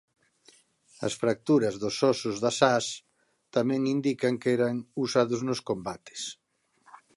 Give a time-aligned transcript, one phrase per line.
[1.07, 2.85] As fracturas dos ósos das ás
[3.55, 4.73] tamén indican que eran
[5.05, 6.21] usados nos combates.